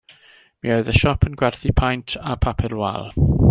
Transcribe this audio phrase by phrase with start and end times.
[0.63, 3.11] Mi oedd y siop yn gwerthu paent a papur wal.